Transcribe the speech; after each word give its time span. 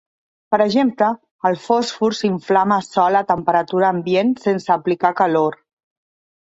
Per 0.53 0.59
exemple, 0.63 1.09
el 1.49 1.57
fòsfor 1.65 2.17
s'inflama 2.21 2.79
sol 2.87 3.21
a 3.21 3.23
temperatura 3.35 3.93
ambient 3.97 4.35
sense 4.49 4.77
aplicar 4.81 5.17
calor. 5.25 5.63